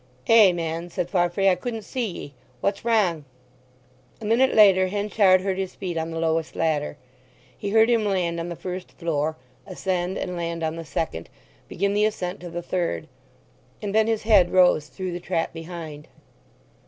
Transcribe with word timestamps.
"Ay, 0.27 0.51
man," 0.51 0.89
said 0.89 1.11
Farfrae. 1.11 1.47
"I 1.47 1.53
couldn't 1.53 1.83
see 1.83 2.07
ye. 2.07 2.33
What's 2.59 2.83
wrang?" 2.83 3.23
A 4.19 4.25
minute 4.25 4.55
later 4.55 4.87
Henchard 4.87 5.41
heard 5.41 5.59
his 5.59 5.75
feet 5.75 5.95
on 5.95 6.09
the 6.09 6.17
lowest 6.17 6.55
ladder. 6.55 6.97
He 7.55 7.69
heard 7.69 7.87
him 7.87 8.05
land 8.05 8.39
on 8.39 8.49
the 8.49 8.55
first 8.55 8.93
floor, 8.93 9.37
ascend 9.67 10.17
and 10.17 10.35
land 10.35 10.63
on 10.63 10.75
the 10.75 10.85
second, 10.85 11.29
begin 11.67 11.93
the 11.93 12.05
ascent 12.05 12.39
to 12.39 12.49
the 12.49 12.63
third. 12.63 13.07
And 13.79 13.93
then 13.93 14.07
his 14.07 14.23
head 14.23 14.49
rose 14.51 14.87
through 14.87 15.11
the 15.11 15.19
trap 15.19 15.53
behind. 15.53 16.07